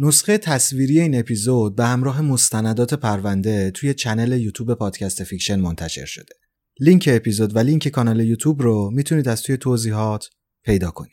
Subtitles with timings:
[0.00, 6.34] نسخه تصویری این اپیزود به همراه مستندات پرونده توی channel یوتیوب پادکست فیکشن منتشر شده.
[6.80, 10.28] لینک اپیزود و لینک کانال یوتیوب رو می‌تونید از توی توضیحات
[10.64, 11.12] پیدا کنید.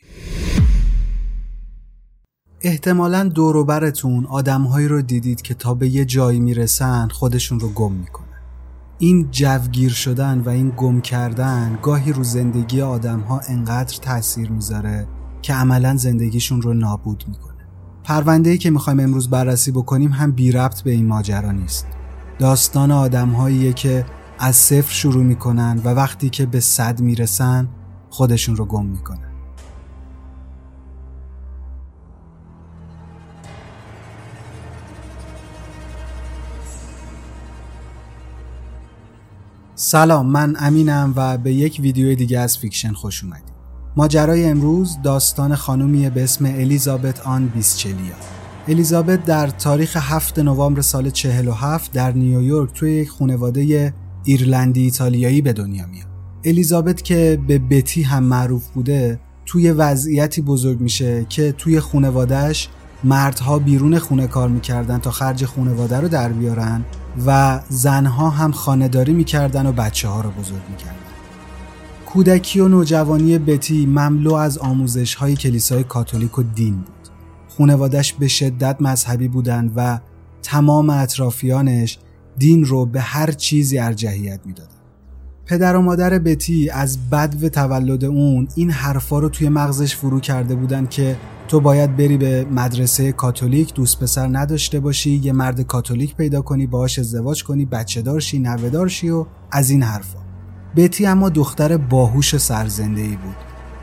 [2.60, 8.40] احتمالا دوروبرتون آدمهایی رو دیدید که تا به یه جایی می‌رسن خودشون رو گم می‌کنن.
[8.98, 15.08] این جوگیر شدن و این گم کردن گاهی رو زندگی آدمها انقدر تاثیر می‌ذاره
[15.42, 17.55] که عملا زندگیشون رو نابود می‌کنه.
[18.06, 21.86] پرونده‌ای که می‌خوایم امروز بررسی بکنیم هم بی ربط به این ماجرا نیست.
[22.38, 24.06] داستان آدمهاییه که
[24.38, 27.68] از صفر شروع می‌کنن و وقتی که به صد می‌رسن
[28.10, 29.18] خودشون رو گم می‌کنن.
[39.74, 43.55] سلام من امینم و به یک ویدیو دیگه از فیکشن خوش اومدید.
[43.98, 48.14] ماجرای امروز داستان خانومیه به اسم الیزابت آن بیسچلیا.
[48.68, 55.52] الیزابت در تاریخ 7 نوامبر سال 47 در نیویورک توی یک خانواده ایرلندی ایتالیایی به
[55.52, 56.06] دنیا میاد.
[56.44, 62.68] الیزابت که به بتی هم معروف بوده توی وضعیتی بزرگ میشه که توی خانوادهش
[63.04, 66.84] مردها بیرون خونه کار می‌کردن تا خرج خانواده رو در بیارن
[67.26, 71.05] و زنها هم خانهداری می‌کردن و بچه ها رو بزرگ می‌کردن.
[72.16, 77.08] کودکی و نوجوانی بتی مملو از آموزش های کلیسای کاتولیک و دین بود.
[77.48, 80.00] خونوادش به شدت مذهبی بودند و
[80.42, 81.98] تمام اطرافیانش
[82.38, 84.70] دین رو به هر چیزی ارجحیت می‌دادن.
[85.46, 90.54] پدر و مادر بتی از بدو تولد اون این حرفا رو توی مغزش فرو کرده
[90.54, 91.16] بودن که
[91.48, 96.66] تو باید بری به مدرسه کاتولیک دوست پسر نداشته باشی یه مرد کاتولیک پیدا کنی
[96.66, 100.25] باهاش ازدواج کنی بچه دار شی نوه دار شی و از این حرفا
[100.76, 103.36] بتی اما دختر باهوش سرزنده ای بود.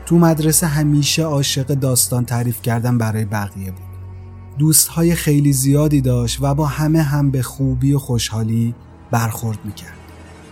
[0.06, 3.94] تو مدرسه همیشه عاشق داستان تعریف کردن برای بقیه بود.
[4.58, 8.74] دوستهای خیلی زیادی داشت و با همه هم به خوبی و خوشحالی
[9.10, 9.98] برخورد می‌کرد.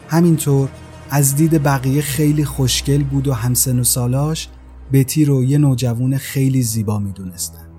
[0.09, 0.69] همینطور
[1.11, 4.49] از دید بقیه خیلی خوشگل بود و همسن و سالاش
[4.93, 7.72] بتی رو یه نوجوان خیلی زیبا می‌دونستن.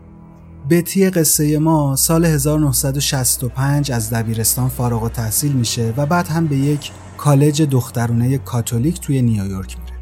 [0.69, 6.57] بتی قصه ما سال 1965 از دبیرستان فارغ و تحصیل میشه و بعد هم به
[6.57, 9.93] یک کالج دخترونه کاتولیک توی نیویورک میره.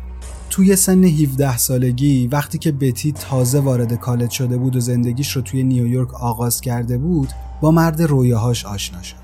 [0.49, 5.41] توی سن 17 سالگی وقتی که بتی تازه وارد کالج شده بود و زندگیش رو
[5.41, 7.29] توی نیویورک آغاز کرده بود
[7.61, 9.16] با مرد رویاهاش آشنا شد.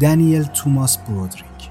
[0.00, 1.70] دنیل توماس برودریک.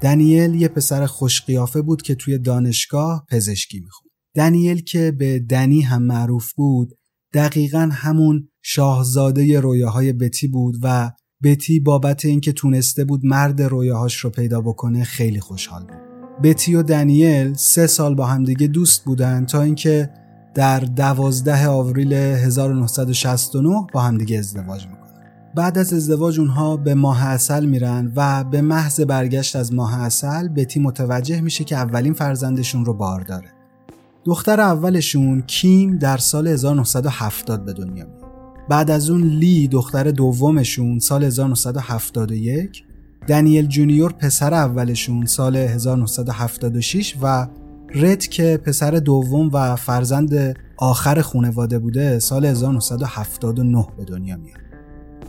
[0.00, 4.10] دنیل یه پسر خوشقیافه بود که توی دانشگاه پزشکی می‌خوند.
[4.34, 6.98] دنیل که به دنی هم معروف بود
[7.34, 11.10] دقیقا همون شاهزاده رویاهای بتی بود و
[11.44, 15.96] بتی بابت اینکه تونسته بود مرد رویاهاش رو پیدا بکنه خیلی خوشحال بود.
[16.42, 20.10] بتی و دنیل سه سال با همدیگه دوست بودن تا اینکه
[20.54, 25.04] در دوازده آوریل 1969 با همدیگه ازدواج می‌کنن.
[25.56, 30.48] بعد از ازدواج اونها به ماه اصل میرن و به محض برگشت از ماه اصل
[30.48, 33.53] بتی متوجه میشه که اولین فرزندشون رو بار داره.
[34.24, 38.24] دختر اولشون کیم در سال 1970 به دنیا میاد.
[38.68, 42.84] بعد از اون لی دختر دومشون سال 1971
[43.28, 47.48] دنیل جونیور پسر اولشون سال 1976 و
[47.94, 54.73] رد که پسر دوم و فرزند آخر خونواده بوده سال 1979 به دنیا میاد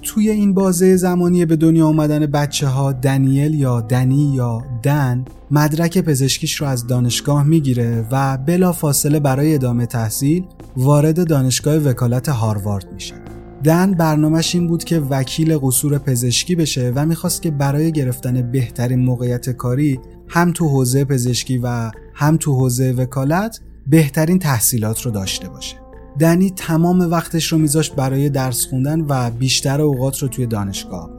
[0.06, 6.02] توی این بازه زمانی به دنیا آمدن بچه ها دنیل یا دنی یا دن مدرک
[6.02, 10.46] پزشکیش رو از دانشگاه می‌گیره و بلا فاصله برای ادامه تحصیل
[10.78, 13.16] وارد دانشگاه وکالت هاروارد میشه.
[13.64, 19.00] دن برنامهش این بود که وکیل قصور پزشکی بشه و می‌خواست که برای گرفتن بهترین
[19.00, 25.50] موقعیت کاری هم تو حوزه پزشکی و هم تو حوزه وکالت بهترین تحصیلات رو داشته
[25.50, 25.85] باشه.
[26.20, 31.10] دنی تمام وقتش رو میذاشت برای درس خوندن و بیشتر اوقات رو توی دانشگاه.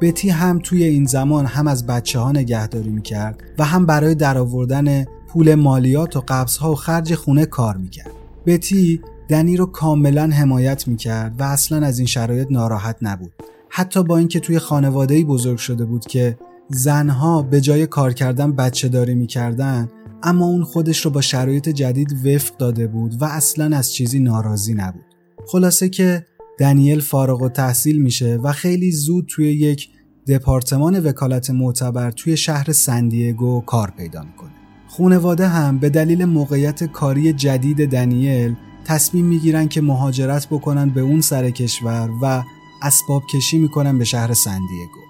[0.00, 5.04] بتی هم توی این زمان هم از بچه ها نگهداری می‌کرد و هم برای درآوردن
[5.04, 8.10] پول مالیات و قبض ها و خرج خونه کار می‌کرد.
[8.46, 13.32] بتی دنی رو کاملا حمایت می‌کرد و اصلا از این شرایط ناراحت نبود.
[13.70, 16.38] حتی با اینکه توی خانواده بزرگ شده بود که
[16.68, 19.88] زنها به جای کار کردن بچه داری می‌کردن
[20.22, 24.74] اما اون خودش رو با شرایط جدید وفق داده بود و اصلا از چیزی ناراضی
[24.74, 25.04] نبود.
[25.46, 26.26] خلاصه که
[26.58, 29.88] دنیل فارغ و تحصیل میشه و خیلی زود توی یک
[30.28, 34.50] دپارتمان وکالت معتبر توی شهر سندیگو کار پیدا می‌کنه.
[34.88, 41.20] خونواده هم به دلیل موقعیت کاری جدید دنیل تصمیم می‌گیرن که مهاجرت بکنن به اون
[41.20, 42.42] سر کشور و
[42.82, 45.07] اسباب کشی می‌کنن به شهر سندیگو.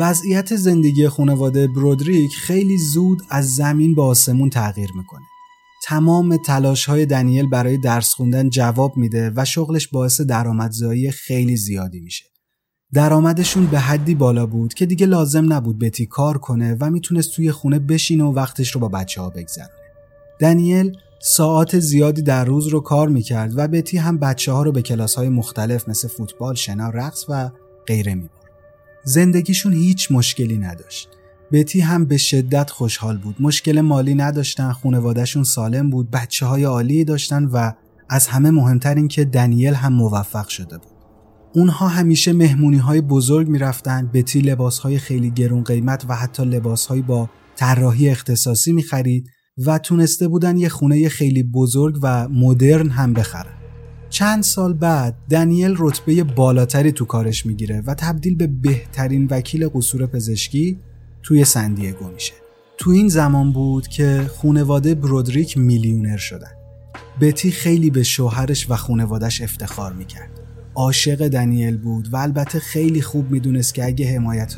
[0.00, 5.24] وضعیت زندگی خانواده برودریک خیلی زود از زمین به آسمون تغییر می‌کنه.
[5.84, 12.00] تمام تلاش های دنیل برای درس خوندن جواب میده و شغلش باعث درآمدزایی خیلی زیادی
[12.00, 12.24] میشه.
[12.92, 17.52] درآمدشون به حدی بالا بود که دیگه لازم نبود بتی کار کنه و می‌تونست توی
[17.52, 19.70] خونه بشینه و وقتش رو با بچه ها بگذرونه.
[20.40, 24.82] دنیل ساعت زیادی در روز رو کار می‌کرد و بتی هم بچه ها رو به
[24.82, 27.50] کلاس های مختلف مثل فوتبال، شنا، رقص و
[27.86, 28.37] غیره می‌برد.
[29.08, 31.08] زندگیشون هیچ مشکلی نداشت.
[31.52, 33.36] بتی هم به شدت خوشحال بود.
[33.40, 37.72] مشکل مالی نداشتن، خانوادهشون سالم بود، بچه های عالی داشتن و
[38.10, 40.92] از همه مهمتر این که دنیل هم موفق شده بود.
[41.54, 46.86] اونها همیشه مهمونی های بزرگ می‌رفتن، بتی لباس های خیلی گرون قیمت و حتی لباس
[46.86, 49.26] های با طراحی اختصاصی می خرید
[49.66, 53.57] و تونسته بودن یه خونه خیلی بزرگ و مدرن هم بخرن.
[54.10, 60.06] چند سال بعد دنیل رتبه بالاتری تو کارش می‌گیره و تبدیل به بهترین وکیل قصور
[60.06, 60.78] پزشکی
[61.22, 62.32] توی سندیگو میشه.
[62.78, 66.52] تو این زمان بود که خونواده برودریک میلیونر شدن.
[67.20, 70.30] بتی خیلی به شوهرش و خونوادش افتخار می‌کرد.
[70.74, 74.54] عاشق دنیل بود و البته خیلی خوب می‌دونست که اگه حمایت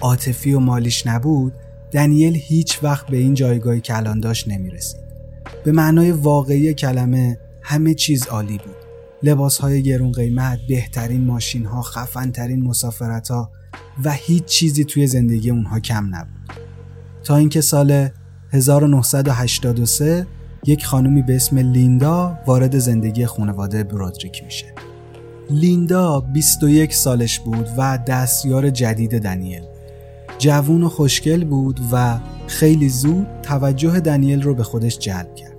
[0.00, 1.52] عاطفی و مالیش نبود
[1.92, 5.00] دنیل هیچ وقت به این جایگاهی که الان داشت نمی‌رسید.
[5.64, 7.38] به معنای واقعی کلمه
[7.70, 8.76] همه چیز عالی بود.
[9.22, 13.50] لباس های گرون قیمت بهترین ماشین ها خفن ترین مسافرت ها
[14.04, 16.52] و هیچ چیزی توی زندگی اونها کم نبود.
[17.24, 18.08] تا اینکه سال
[18.52, 20.26] 1983
[20.66, 24.74] یک خانومی به اسم لیندا وارد زندگی خانواده برودریک میشه.
[25.50, 29.62] لیندا 21 سالش بود و دستیار جدید دنیل.
[30.38, 35.49] جوون و خوشگل بود و خیلی زود توجه دنیل رو به خودش جلب کرد.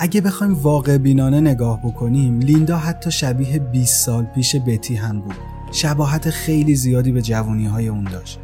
[0.00, 5.34] اگه بخوایم واقع بینانه نگاه بکنیم لیندا حتی شبیه 20 سال پیش بتی هم بود.
[5.72, 8.38] شباهت خیلی زیادی به جوانی های اون داشت.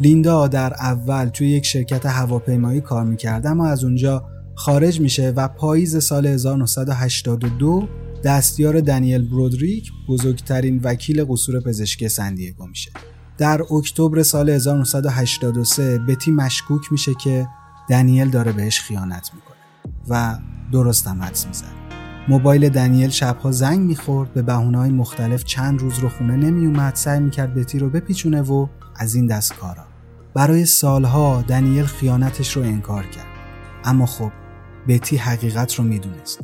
[0.00, 4.24] لیندا در اول توی یک شرکت هواپیمایی کار می‌کرد اما از اونجا
[4.54, 7.88] خارج میشه و پاییز سال 1982
[8.24, 12.90] دستیار دنیل برودریک بزرگترین وکیل قصور پزشکی سندیگو میشه.
[13.38, 17.46] در اکتبر سال 1983 بتی مشکوک میشه که
[17.90, 19.56] دنیل داره بهش خیانت می‌کنه
[20.08, 20.38] و
[20.72, 21.78] درست هم حدس می‌زد.
[22.28, 27.54] موبایل دنیل شبها زنگ می‌خورد به های مختلف چند روز رو خونه نمیومد سعی می‌کرد
[27.54, 29.84] بتی رو بپیچونه و از این دست کارا.
[30.34, 33.26] برای سالها دنیل خیانتش رو انکار کرد.
[33.84, 34.30] اما خب
[34.88, 36.40] بتی حقیقت رو می‌دونست.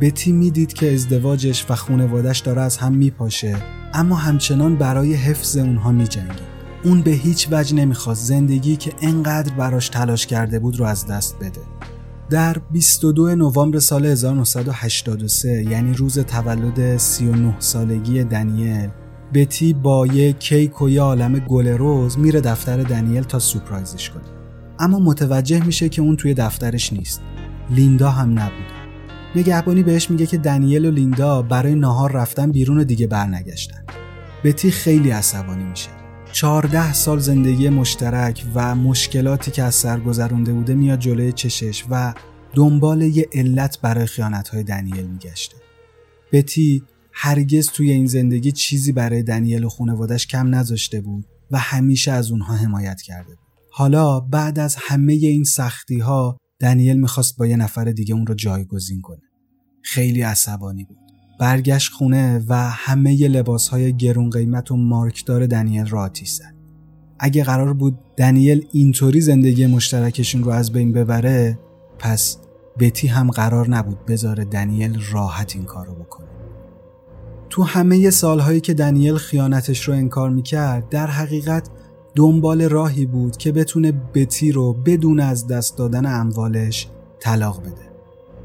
[0.00, 3.56] بتی می‌دید که ازدواجش و خونوادش داره از هم میپاشه
[3.94, 6.48] اما همچنان برای حفظ اونها میجنگید.
[6.84, 11.36] اون به هیچ وجه نمی‌خواست زندگی که انقدر براش تلاش کرده بود رو از دست
[11.38, 11.60] بده.
[12.30, 18.88] در 22 نوامبر سال 1983 یعنی روز تولد 39 سالگی دنیل
[19.34, 24.22] بتی با یه کیک و یه عالم گل روز میره دفتر دنیل تا سورپرایزش کنه.
[24.78, 27.20] اما متوجه میشه که اون توی دفترش نیست.
[27.70, 28.78] لیندا هم نبود
[29.36, 33.84] نگهبانی بهش میگه که دنیل و لیندا برای ناهار رفتن بیرون و دیگه برنگشتن.
[34.44, 35.97] بتی خیلی عصبانی میشه.
[36.32, 42.14] چهارده سال زندگی مشترک و مشکلاتی که از سر گذرونده بوده میاد جلوی چشش و
[42.54, 45.56] دنبال یه علت برای خیانتهای دنیل میگشته
[46.32, 46.82] بتی
[47.12, 52.30] هرگز توی این زندگی چیزی برای دنیل و خانوادش کم نذاشته بود و همیشه از
[52.30, 57.56] اونها حمایت کرده بود حالا بعد از همه این سختی ها دنیل می‌خواست با یه
[57.56, 59.22] نفر دیگه اون رو جایگزین کنه.
[59.82, 61.07] خیلی عصبانی بود.
[61.38, 66.54] برگشت خونه و همه ی لباس های گرون قیمت و مارکدار دنیل را آتیش زد.
[67.18, 71.58] اگه قرار بود دنیل اینطوری زندگی مشترکشون رو از بین ببره
[71.98, 72.38] پس
[72.78, 76.28] بتی هم قرار نبود بذاره دنیل راحت این کارو بکنه.
[77.50, 81.68] تو همه سالهایی که دنیل خیانتش رو انکار می‌کرد در حقیقت
[82.14, 86.88] دنبال راهی بود که بتونه بتی رو بدون از دست دادن اموالش
[87.20, 87.90] طلاق بده.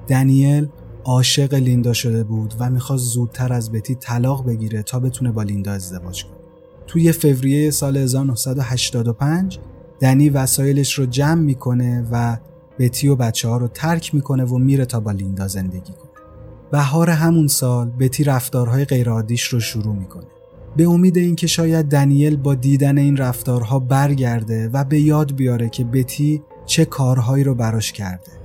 [0.07, 0.67] دنیل
[1.05, 5.71] عاشق لیندا شده بود و می‌خواست زودتر از بتی طلاق بگیره تا بتونه با لیندا
[5.71, 6.33] ازدواج کنه.
[6.87, 9.59] توی فوریه سال 1985
[9.99, 12.37] دنی وسایلش رو جمع می‌کنه و
[12.79, 16.11] بتی و بچه ها رو ترک می‌کنه و میره تا با لیندا زندگی کنه.
[16.71, 20.27] بهار همون سال بتی رفتارهای غیرعادیش رو شروع می‌کنه.
[20.77, 25.83] به امید اینکه شاید دنیل با دیدن این رفتارها برگرده و به یاد بیاره که
[25.83, 28.42] بتی چه کارهایی رو براش کرده.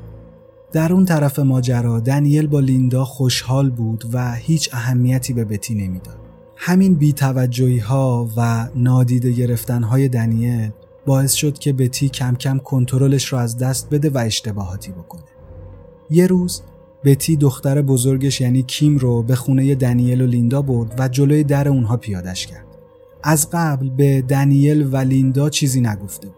[0.72, 6.18] در اون طرف ماجرا دنیل با لیندا خوشحال بود و هیچ اهمیتی به بتی نمی‌داد.
[6.56, 10.70] همین بیتوجهی ها و نادیده گرفتن های دنیل
[11.06, 15.22] باعث شد که بتی کم کم کنترلش رو از دست بده و اشتباهاتی بکنه.
[16.10, 16.62] یه روز
[17.04, 21.68] بتی دختر بزرگش یعنی کیم رو به خونه دنیل و لیندا برد و جلوی در
[21.68, 22.66] اونها پیادش کرد.
[23.22, 26.28] از قبل به دنیل و لیندا چیزی نگفته.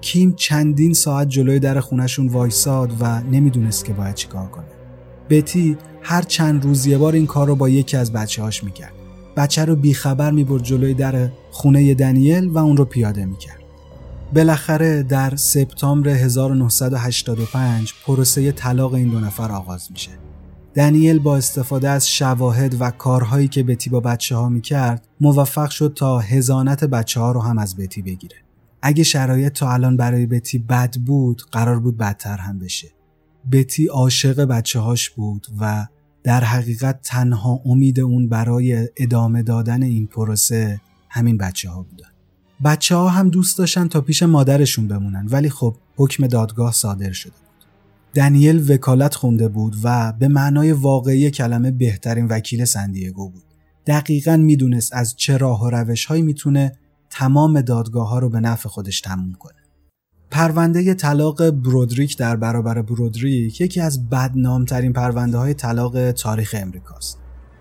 [0.00, 4.64] کیم چندین ساعت جلوی در خونشون وایساد و نمی‌دونست که باید چیکار کنه.
[5.30, 8.92] بتی هر چند روز یه بار این کار رو با یکی از بچه هاش می‌کرد.
[9.36, 13.60] بچه رو بیخبر می‌برد جلوی در خونه دنیل و اون رو پیاده می‌کرد.
[14.34, 20.10] بالاخره در سپتامبر 1985 پروسه طلاق این دو نفر آغاز میشه.
[20.74, 25.92] دنیل با استفاده از شواهد و کارهایی که بتی با بچه ها می‌کرد موفق شد
[25.96, 28.36] تا هزانت بچه ها رو هم از بتی بگیره.
[28.86, 32.88] اگه شرایط تا الان برای بتی بد بود قرار بود بدتر هم بشه.
[33.52, 35.86] بتی عاشق بچه هاش بود و
[36.22, 42.08] در حقیقت تنها امید اون برای ادامه دادن این پروسه همین بچه ها بودن.
[42.64, 47.32] بچه ها هم دوست داشتن تا پیش مادرشون بمونن ولی خب حکم دادگاه صادر شده
[47.32, 47.66] بود.
[48.14, 53.44] دنیل وکالت خونده بود و به معنای واقعی کلمه بهترین وکیل سندیگو بود.
[53.86, 56.72] دقیقا می‌دونست از چه راه و روش هایی می‌تونه
[57.18, 59.54] تمام دادگاه ها رو به نفع خودش تموم کنه.
[60.30, 67.18] پرونده طلاق برودریک در برابر برودریک یکی از بدنامترین پرونده های طلاق تاریخ امریکاست.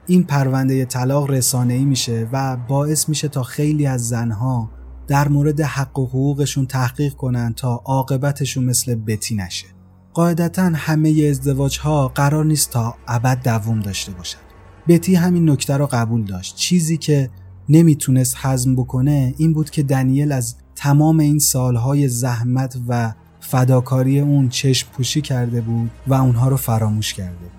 [0.07, 4.69] این پرونده طلاق رسانه‌ای میشه و باعث میشه تا خیلی از زنها
[5.07, 9.67] در مورد حق و حقوقشون تحقیق کنن تا عاقبتشون مثل بتی نشه.
[10.13, 14.39] قاعدتا همه ازدواج ها قرار نیست تا ابد دوام داشته باشن.
[14.88, 16.55] بتی همین نکته رو قبول داشت.
[16.55, 17.29] چیزی که
[17.69, 24.50] نمی‌تونست حزم بکنه این بود که دنیل از تمام این سالهای زحمت و فداکاری اون
[24.50, 27.51] چشم پوشی کرده بود و اونها رو فراموش کرده بود.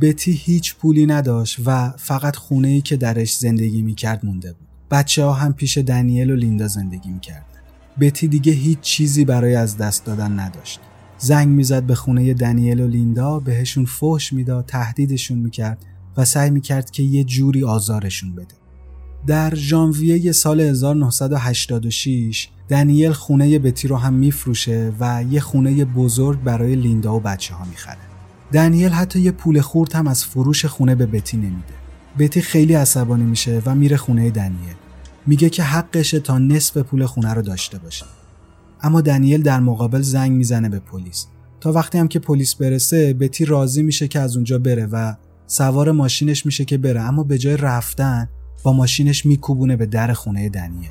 [0.00, 4.66] بتی هیچ پولی نداشت و فقط خونه ای که درش زندگی می‌کرد مونده بود.
[4.90, 7.46] بچه ها هم پیش دنیل و لیندا زندگی می‌کردن.
[8.00, 10.80] بتی دیگه هیچ چیزی برای از دست دادن نداشت.
[11.18, 15.78] زنگ می‌زد به خونه دنیل و لیندا بهشون فحش می‌داد تهدیدشون می‌کرد
[16.16, 18.54] و سعی می‌کرد که یه جوری آزارشون بده.
[19.26, 26.76] در ژانویه سال 1986 دنیل خونه بتی رو هم میفروشه و یه خونه بزرگ برای
[26.76, 27.98] لیندا و بچه ها می‌خره.
[28.52, 31.74] دنیل حتی یه پول خورد هم از فروش خونه به بتی نمیده.
[32.18, 34.74] بتی خیلی عصبانی میشه و میره خونه دنیل.
[35.26, 38.06] میگه که حقشه تا نصف پول خونه رو داشته باشه.
[38.82, 41.26] اما دنیل در مقابل زنگ می‌زنه به پلیس.
[41.60, 45.14] تا وقتی هم که پلیس برسه بتی راضی میشه که از اونجا بره و
[45.46, 48.28] سوار ماشینش میشه که بره اما به جای رفتن
[48.62, 50.88] با ماشینش میکوبونه به در خونه دنیل.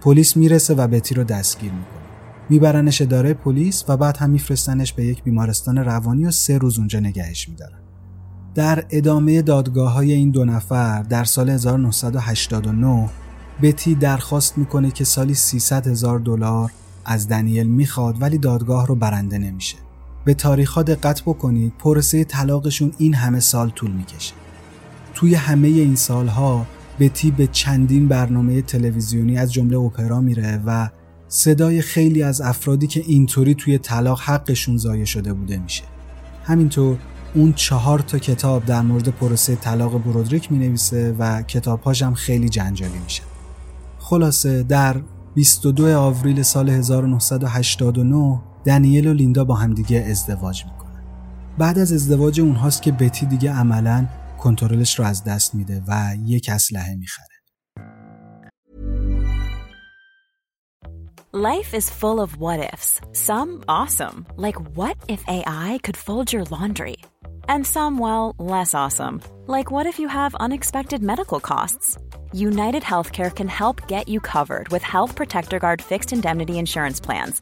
[0.00, 2.06] پلیس می‌رسه و بتی رو دستگیر می‌کنه.
[2.50, 7.00] میبرنش اداره پلیس و بعد هم میفرستنش به یک بیمارستان روانی و سه روز اونجا
[7.00, 7.78] نگهش میدارن.
[8.54, 13.08] در ادامه دادگاه های این دو نفر در سال 1989
[13.62, 16.72] بتی درخواست می‌کنه که سالی 300 هزار دلار
[17.04, 19.76] از دنیل می‌خواد ولی دادگاه رو برنده نمیشه.
[20.24, 24.34] به تاریخ دقت بکنید پروسه طلاقشون این همه سال طول می‌کشه.
[25.14, 26.66] توی همه این سالها
[27.00, 30.88] بتی به چندین برنامه تلویزیونی از جمله اپرا میره و
[31.28, 35.82] صدای خیلی از افرادی که اینطوری توی طلاق حقشون ضایع شده بوده میشه.
[36.44, 36.98] همینطور
[37.34, 42.48] اون چهار تا کتاب در مورد پروسه طلاق برودریک می نویسه و کتابهاش هم خیلی
[42.48, 43.22] جنجالی میشه.
[43.98, 44.96] خلاصه در
[45.34, 51.02] 22 آوریل سال 1989 دنیل و لیندا با همدیگه ازدواج می‌کنن.
[51.58, 54.06] بعد از ازدواج اونهاست که بتی دیگه عملا
[54.37, 57.25] کنترلش رو از دست میده و یک اسلحه میخره.
[61.33, 62.99] Life is full of what ifs.
[63.13, 66.97] Some awesome, like what if AI could fold your laundry?
[67.47, 71.97] And some, well, less awesome, like what if you have unexpected medical costs?
[72.33, 77.41] United Healthcare can help get you covered with Health Protector Guard fixed indemnity insurance plans.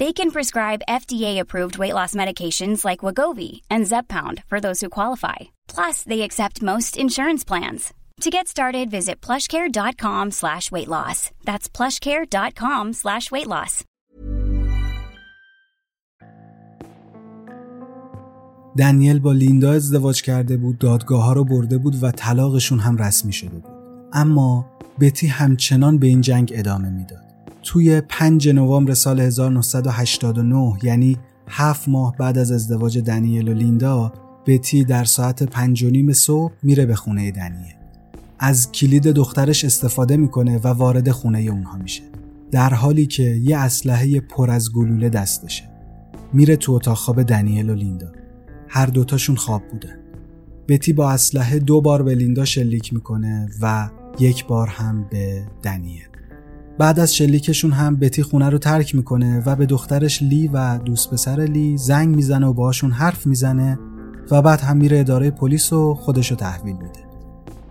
[0.00, 5.38] They can prescribe FDA-approved weight loss medications like Wagovi and Zepbound for those who qualify.
[5.74, 7.94] Plus, they accept most insurance plans.
[8.22, 11.30] To get started, visit plushcare.com slash weight loss.
[11.44, 13.84] That's plushcare.com slash weight loss.
[18.78, 23.32] دنیل با لیندا ازدواج کرده بود دادگاه ها رو برده بود و طلاقشون هم رسمی
[23.32, 23.74] شده بود
[24.12, 24.66] اما
[25.00, 27.29] بتی همچنان به این جنگ ادامه میداد
[27.63, 34.13] توی 5 نوامبر سال 1989 یعنی هفت ماه بعد از ازدواج دنیل و لیندا
[34.45, 37.73] بتی در ساعت پنج و نیم صبح میره به خونه دنیل.
[38.39, 42.03] از کلید دخترش استفاده می‌کنه و وارد خونه اونها میشه.
[42.51, 45.63] در حالی که یه اسلحه پر از گلوله دستشه.
[46.33, 48.11] میره تو اتاق خواب دنیل و لیندا.
[48.67, 49.97] هر دوتاشون خواب بودن.
[50.67, 53.89] بتی با اسلحه دو بار به لیندا شلیک می‌کنه و
[54.19, 56.10] یک بار هم به دنیل.
[56.77, 61.09] بعد از شلیکشون هم بتی خونه رو ترک می‌کنه و به دخترش لی و دوست
[61.09, 63.79] پسر لی زنگ می‌زنه و باهاشون حرف می‌زنه
[64.31, 67.11] و بعد هم میره اداره پلیس و خودشو تحویل میده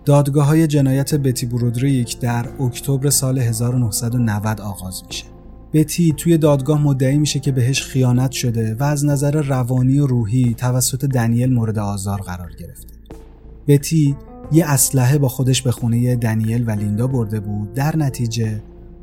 [0.05, 5.25] دادگاه های جنایت بتی برودریک در اکتبر سال 1990 آغاز میشه.
[5.73, 10.53] بتی توی دادگاه مدعی میشه که بهش خیانت شده و از نظر روانی و روحی
[10.53, 12.93] توسط دنیل مورد آزار قرار گرفته.
[13.67, 14.15] بتی
[14.51, 18.61] یه اسلحه با خودش به خونه دنیل و لیندا برده بود در نتیجه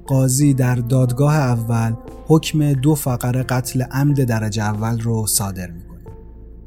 [0.09, 1.93] قاضی در دادگاه اول
[2.27, 5.99] حکم دو فقره قتل عمد درجه اول رو صادر می‌کنه.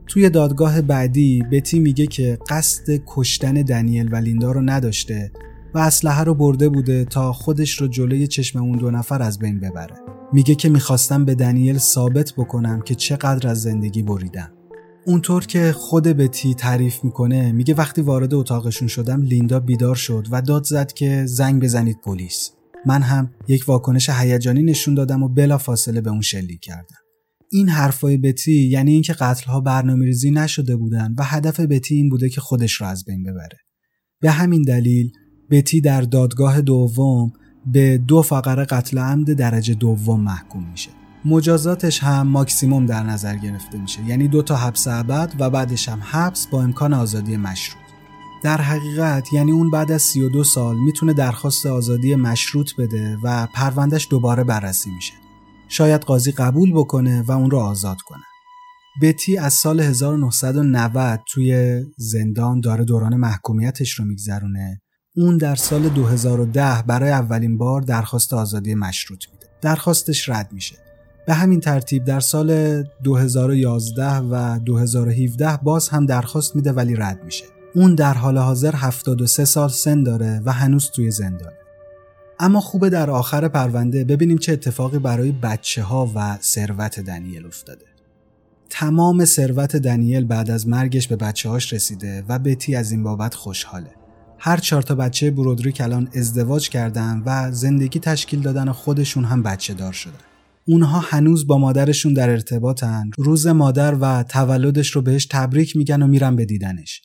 [0.07, 5.31] توی دادگاه بعدی بتی میگه که قصد کشتن دنیل و لیندا رو نداشته
[5.73, 9.59] و اسلحه رو برده بوده تا خودش رو جلوی چشم اون دو نفر از بین
[9.59, 9.95] ببره.
[10.33, 14.51] میگه که می‌خواستم به دنیل ثابت بکنم که چقدر از زندگی بریدم.
[15.05, 20.41] اونطور که خود بتی تعریف می‌کنه میگه وقتی وارد اتاقشون شدم لیندا بیدار شد و
[20.41, 22.51] داد زد که زنگ بزنید پلیس.
[22.85, 26.95] من هم یک واکنش هیجانی نشون دادم و بلا فاصله به اون شلیک کردم.
[27.51, 32.29] این حرفای بتی یعنی اینکه قتلها برنامه ریزی نشده بودن و هدف بتی این بوده
[32.29, 33.57] که خودش را از بین ببره.
[34.21, 35.11] به همین دلیل
[35.49, 37.33] بتی در دادگاه دوم
[37.65, 40.89] به دو فقره قتل عمد درجه دوم محکوم میشه.
[41.25, 45.99] مجازاتش هم ماکسیموم در نظر گرفته میشه یعنی دو تا حبس ابد و بعدش هم
[46.03, 47.90] حبس با امکان آزادی مشروط.
[48.43, 54.07] در حقیقت یعنی اون بعد از 32 سال می‌تونه درخواست آزادی مشروط بده و پروندهش
[54.09, 55.13] دوباره بررسی میشه.
[55.69, 58.23] شاید قاضی قبول بکنه و اون رو آزاد کنه.
[59.01, 64.81] بتی از سال 1990 توی زندان داره دوران محکومیتش رو میگذرونه.
[65.15, 69.45] اون در سال 2010 برای اولین بار درخواست آزادی مشروط میده.
[69.61, 70.75] درخواستش رد میشه.
[71.27, 77.45] به همین ترتیب در سال 2011 و 2017 باز هم درخواست میده ولی رد میشه.
[77.75, 81.57] اون در حال حاضر 73 سال سن داره و هنوز توی زندانه.
[82.39, 87.85] اما خوبه در آخر پرونده ببینیم چه اتفاقی برای بچه ها و ثروت دنیل افتاده.
[88.69, 93.35] تمام ثروت دنیل بعد از مرگش به بچه هاش رسیده و بتی از این بابت
[93.35, 93.91] خوشحاله.
[94.39, 99.43] هر چهار تا بچه برودریک الان ازدواج کردن و زندگی تشکیل دادن و خودشون هم
[99.43, 100.13] بچه دار شدن.
[100.67, 103.09] اونها هنوز با مادرشون در ارتباطن.
[103.17, 107.01] روز مادر و تولدش رو بهش تبریک میگن و میرن به دیدنش.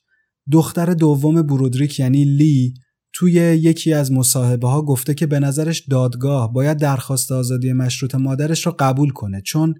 [0.52, 2.74] دختر دوم برودریک یعنی لی
[3.12, 8.66] توی یکی از مصاحبه ها گفته که به نظرش دادگاه باید درخواست آزادی مشروط مادرش
[8.66, 9.74] رو قبول کنه چون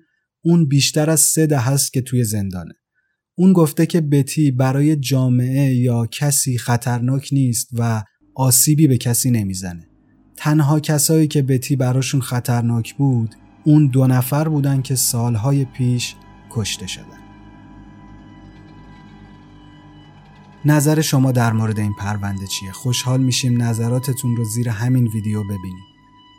[0.45, 2.75] اون بیشتر از سه ده هست که توی زندانه.
[3.39, 9.89] اون گفته که بتی برای جامعه یا کسی خطرناک نیست و آسیبی به کسی نمی‌زنه.
[10.37, 16.15] تنها کسایی که بتی براشون خطرناک بود اون دو نفر بودن که سالهای پیش
[16.51, 17.26] کشته شدن.
[20.69, 25.85] نظر شما در مورد این پرونده چیه؟ خوشحال میشیم نظراتتون رو زیر همین ویدیو ببینیم.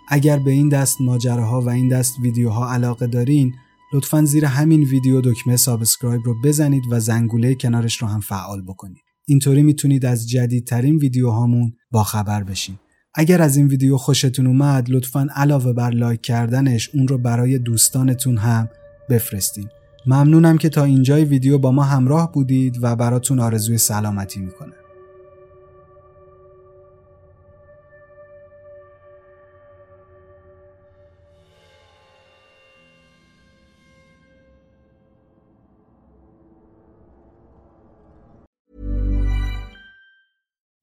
[0.09, 3.53] اگر به این دست ماجراها و این دست ویدیوها علاقه دارین
[3.93, 9.03] لطفا زیر همین ویدیو دکمه subscribe رو بزنید و زنگوله کنارش رو هم فعال بکنید.
[9.25, 12.75] اینطوری می‌تونید از جدیدترین ویدیوهامون با خبر بشین.
[13.13, 18.37] اگر از این ویدیو خوشتون اومد لطفا علاوه بر لایک کردنش اون رو برای دوستانتون
[18.37, 18.69] هم
[19.09, 19.67] بفرستین
[20.05, 24.73] ممنونم که تا اینجای ویدیو با ما همراه بودید و براتون آرزوی سلامتی می‌کنم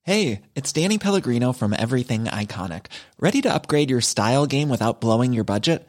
[0.06, 2.88] Hey, it's Danny Pellegrino from Everything Iconic.
[3.18, 5.88] Ready to upgrade your style game without blowing your budget?